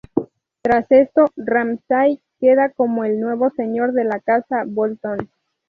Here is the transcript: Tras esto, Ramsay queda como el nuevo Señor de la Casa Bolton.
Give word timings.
Tras 0.63 0.87
esto, 0.91 1.27
Ramsay 1.37 2.19
queda 2.39 2.69
como 2.71 3.03
el 3.05 3.19
nuevo 3.19 3.51
Señor 3.51 3.93
de 3.93 4.03
la 4.05 4.19
Casa 4.19 4.63
Bolton. 4.65 5.29